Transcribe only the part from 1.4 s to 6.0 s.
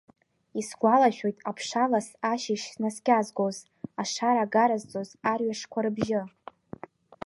аԥшалас ашьыжь снаскьазгоз, ашара гаразҵоз арҩашқәа